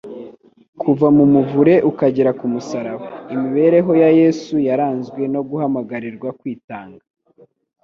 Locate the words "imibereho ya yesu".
3.33-4.53